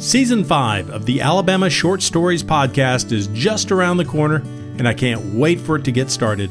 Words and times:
Season 0.00 0.44
5 0.44 0.88
of 0.88 1.04
the 1.04 1.20
Alabama 1.20 1.68
Short 1.68 2.00
Stories 2.00 2.42
podcast 2.42 3.12
is 3.12 3.26
just 3.26 3.70
around 3.70 3.98
the 3.98 4.04
corner, 4.06 4.36
and 4.78 4.88
I 4.88 4.94
can't 4.94 5.34
wait 5.34 5.60
for 5.60 5.76
it 5.76 5.84
to 5.84 5.92
get 5.92 6.10
started. 6.10 6.50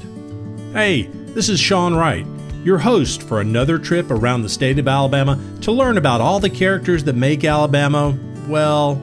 Hey, 0.72 1.08
this 1.34 1.50
is 1.50 1.60
Shawn 1.60 1.96
Wright, 1.96 2.28
your 2.64 2.78
host 2.78 3.24
for 3.24 3.42
another 3.42 3.80
trip 3.80 4.12
around 4.12 4.44
the 4.44 4.50
state 4.50 4.78
of 4.78 4.88
Alabama 4.88 5.40
to 5.62 5.72
learn 5.72 5.98
about 5.98 6.22
all 6.22 6.40
the 6.40 6.52
characters 6.52 7.04
that 7.06 7.16
make 7.16 7.44
Alabama, 7.44 8.16
well, 8.48 9.02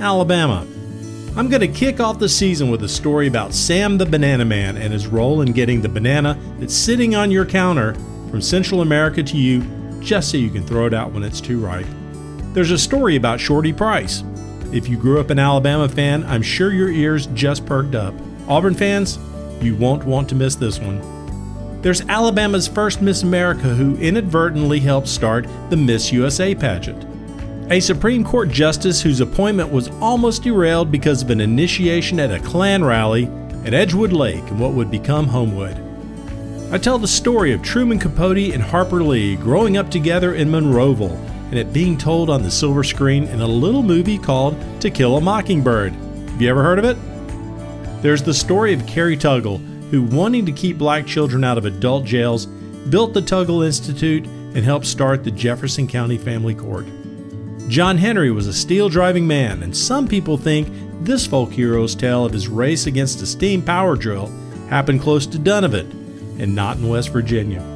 Alabama. 0.00 0.66
I'm 1.36 1.48
going 1.48 1.60
to 1.60 1.68
kick 1.68 2.00
off 2.00 2.18
the 2.18 2.28
season 2.28 2.72
with 2.72 2.82
a 2.82 2.88
story 2.88 3.28
about 3.28 3.54
Sam 3.54 3.96
the 3.96 4.06
Banana 4.06 4.44
Man 4.44 4.76
and 4.76 4.92
his 4.92 5.06
role 5.06 5.40
in 5.40 5.52
getting 5.52 5.82
the 5.82 5.88
banana 5.88 6.36
that's 6.58 6.74
sitting 6.74 7.14
on 7.14 7.30
your 7.30 7.46
counter 7.46 7.94
from 8.28 8.42
Central 8.42 8.80
America 8.80 9.22
to 9.22 9.36
you 9.36 9.62
just 10.00 10.32
so 10.32 10.36
you 10.36 10.50
can 10.50 10.66
throw 10.66 10.86
it 10.86 10.94
out 10.94 11.12
when 11.12 11.22
it's 11.22 11.40
too 11.40 11.64
ripe. 11.64 11.86
There's 12.54 12.70
a 12.70 12.78
story 12.78 13.16
about 13.16 13.40
Shorty 13.40 13.72
Price. 13.72 14.22
If 14.72 14.88
you 14.88 14.96
grew 14.96 15.18
up 15.18 15.30
an 15.30 15.40
Alabama 15.40 15.88
fan, 15.88 16.22
I'm 16.22 16.40
sure 16.40 16.72
your 16.72 16.88
ears 16.88 17.26
just 17.34 17.66
perked 17.66 17.96
up. 17.96 18.14
Auburn 18.46 18.74
fans, 18.74 19.18
you 19.60 19.74
won't 19.74 20.04
want 20.04 20.28
to 20.28 20.36
miss 20.36 20.54
this 20.54 20.78
one. 20.78 21.00
There's 21.82 22.02
Alabama's 22.02 22.68
first 22.68 23.02
Miss 23.02 23.24
America 23.24 23.74
who 23.74 23.96
inadvertently 23.96 24.78
helped 24.78 25.08
start 25.08 25.48
the 25.68 25.76
Miss 25.76 26.12
USA 26.12 26.54
pageant. 26.54 27.04
A 27.72 27.80
Supreme 27.80 28.22
Court 28.22 28.50
justice 28.50 29.02
whose 29.02 29.18
appointment 29.18 29.72
was 29.72 29.88
almost 30.00 30.44
derailed 30.44 30.92
because 30.92 31.22
of 31.22 31.30
an 31.30 31.40
initiation 31.40 32.20
at 32.20 32.30
a 32.30 32.38
Klan 32.38 32.84
rally 32.84 33.28
at 33.64 33.74
Edgewood 33.74 34.12
Lake 34.12 34.46
in 34.46 34.60
what 34.60 34.74
would 34.74 34.92
become 34.92 35.26
Homewood. 35.26 35.76
I 36.72 36.78
tell 36.78 36.98
the 36.98 37.08
story 37.08 37.52
of 37.52 37.62
Truman 37.62 37.98
Capote 37.98 38.54
and 38.54 38.62
Harper 38.62 39.02
Lee 39.02 39.34
growing 39.34 39.76
up 39.76 39.90
together 39.90 40.36
in 40.36 40.48
Monroeville 40.48 41.33
and 41.50 41.58
it 41.58 41.72
being 41.72 41.96
told 41.96 42.30
on 42.30 42.42
the 42.42 42.50
silver 42.50 42.84
screen 42.84 43.24
in 43.24 43.40
a 43.40 43.46
little 43.46 43.82
movie 43.82 44.18
called 44.18 44.56
To 44.80 44.90
Kill 44.90 45.16
a 45.16 45.20
Mockingbird. 45.20 45.92
Have 45.92 46.42
you 46.42 46.48
ever 46.48 46.62
heard 46.62 46.78
of 46.78 46.84
it? 46.84 46.96
There's 48.02 48.22
the 48.22 48.34
story 48.34 48.74
of 48.74 48.86
Carrie 48.86 49.16
Tuggle, 49.16 49.60
who, 49.90 50.02
wanting 50.02 50.44
to 50.46 50.52
keep 50.52 50.78
black 50.78 51.06
children 51.06 51.44
out 51.44 51.58
of 51.58 51.64
adult 51.64 52.04
jails, 52.04 52.46
built 52.46 53.14
the 53.14 53.22
Tuggle 53.22 53.64
Institute 53.64 54.26
and 54.26 54.64
helped 54.64 54.86
start 54.86 55.24
the 55.24 55.30
Jefferson 55.30 55.86
County 55.86 56.18
Family 56.18 56.54
Court. 56.54 56.86
John 57.68 57.96
Henry 57.96 58.30
was 58.30 58.46
a 58.46 58.52
steel 58.52 58.88
driving 58.88 59.26
man, 59.26 59.62
and 59.62 59.76
some 59.76 60.06
people 60.06 60.36
think 60.36 60.68
this 61.00 61.26
folk 61.26 61.50
hero's 61.50 61.94
tale 61.94 62.24
of 62.24 62.32
his 62.32 62.46
race 62.48 62.86
against 62.86 63.22
a 63.22 63.26
steam 63.26 63.62
power 63.62 63.96
drill 63.96 64.26
happened 64.68 65.00
close 65.00 65.26
to 65.26 65.38
Dunnavant 65.38 65.90
and 66.40 66.54
not 66.54 66.76
in 66.76 66.88
West 66.88 67.10
Virginia. 67.10 67.73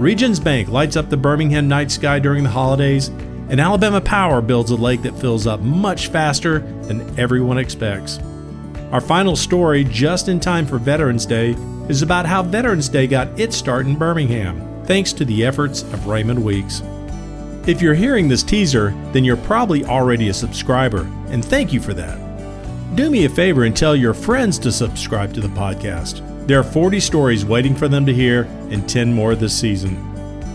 Regions 0.00 0.40
Bank 0.40 0.70
lights 0.70 0.96
up 0.96 1.10
the 1.10 1.16
Birmingham 1.18 1.68
night 1.68 1.90
sky 1.90 2.18
during 2.18 2.42
the 2.42 2.48
holidays, 2.48 3.08
and 3.50 3.60
Alabama 3.60 4.00
Power 4.00 4.40
builds 4.40 4.70
a 4.70 4.74
lake 4.74 5.02
that 5.02 5.18
fills 5.18 5.46
up 5.46 5.60
much 5.60 6.06
faster 6.08 6.60
than 6.84 7.20
everyone 7.20 7.58
expects. 7.58 8.18
Our 8.92 9.02
final 9.02 9.36
story, 9.36 9.84
just 9.84 10.28
in 10.28 10.40
time 10.40 10.64
for 10.64 10.78
Veterans 10.78 11.26
Day, 11.26 11.50
is 11.90 12.00
about 12.00 12.24
how 12.24 12.42
Veterans 12.42 12.88
Day 12.88 13.06
got 13.06 13.38
its 13.38 13.54
start 13.54 13.84
in 13.84 13.94
Birmingham, 13.94 14.84
thanks 14.86 15.12
to 15.12 15.26
the 15.26 15.44
efforts 15.44 15.82
of 15.82 16.06
Raymond 16.06 16.42
Weeks. 16.42 16.80
If 17.66 17.82
you're 17.82 17.92
hearing 17.92 18.26
this 18.26 18.42
teaser, 18.42 18.94
then 19.12 19.22
you're 19.22 19.36
probably 19.36 19.84
already 19.84 20.30
a 20.30 20.34
subscriber, 20.34 21.02
and 21.28 21.44
thank 21.44 21.74
you 21.74 21.80
for 21.80 21.92
that. 21.92 22.16
Do 22.96 23.10
me 23.10 23.26
a 23.26 23.28
favor 23.28 23.64
and 23.64 23.76
tell 23.76 23.94
your 23.94 24.14
friends 24.14 24.58
to 24.60 24.72
subscribe 24.72 25.34
to 25.34 25.42
the 25.42 25.48
podcast. 25.48 26.26
There 26.50 26.58
are 26.58 26.64
40 26.64 26.98
stories 26.98 27.44
waiting 27.44 27.76
for 27.76 27.86
them 27.86 28.04
to 28.06 28.12
hear 28.12 28.42
and 28.72 28.88
10 28.88 29.14
more 29.14 29.36
this 29.36 29.56
season. 29.56 29.96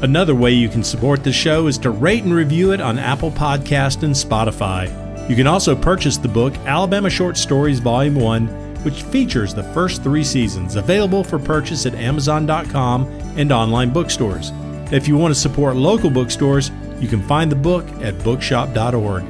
Another 0.02 0.36
way 0.36 0.52
you 0.52 0.68
can 0.68 0.84
support 0.84 1.24
the 1.24 1.32
show 1.32 1.68
is 1.68 1.78
to 1.78 1.90
rate 1.90 2.24
and 2.24 2.34
review 2.34 2.74
it 2.74 2.82
on 2.82 3.00
Apple 3.00 3.32
Podcast 3.32 4.04
and 4.04 4.14
Spotify. 4.14 4.90
You 5.30 5.38
can 5.38 5.48
also 5.48 5.74
purchase 5.74 6.18
the 6.18 6.28
book 6.28 6.54
Alabama 6.66 7.10
Short 7.10 7.38
Stories 7.38 7.80
Volume 7.80 8.16
1, 8.16 8.48
which 8.84 9.04
features 9.04 9.54
the 9.54 9.64
first 9.64 10.04
three 10.04 10.26
seasons, 10.26 10.76
available 10.76 11.24
for 11.24 11.40
purchase 11.40 11.86
at 11.86 11.96
Amazon.com 11.96 13.06
and 13.38 13.54
online 13.54 13.94
bookstores. 13.94 14.52
If 14.92 15.08
you 15.08 15.16
want 15.16 15.34
to 15.34 15.40
support 15.40 15.78
local 15.78 16.10
bookstores, 16.10 16.72
you 17.00 17.08
can 17.08 17.24
find 17.24 17.50
the 17.50 17.56
book 17.56 17.88
at 18.02 18.22
bookshop.org. 18.22 19.24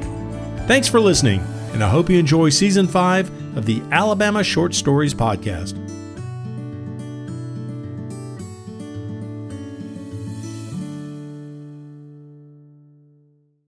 Thanks 0.66 0.88
for 0.88 0.98
listening, 0.98 1.46
and 1.74 1.84
I 1.84 1.88
hope 1.88 2.10
you 2.10 2.18
enjoy 2.18 2.48
Season 2.48 2.88
5 2.88 3.56
of 3.56 3.66
the 3.66 3.80
Alabama 3.92 4.42
Short 4.42 4.74
Stories 4.74 5.14
Podcast. 5.14 5.80